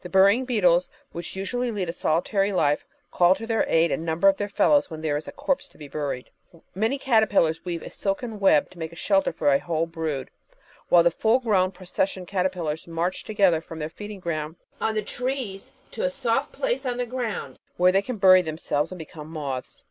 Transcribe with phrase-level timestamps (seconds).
[0.00, 4.26] The Burying Beetles, which usually lead a solitary life, call to their aid a number
[4.26, 6.30] of their fellows when there is a corpse to be buried.
[6.74, 10.30] Many caterpillars weave a silken web to make a shelter for a whole brood,
[10.88, 15.74] while the full grown Procession Caterpillars march together from their feeding groimd on the trees
[15.90, 19.28] to a soft place on the ground where they can bury them selves and become
[19.28, 19.84] moths.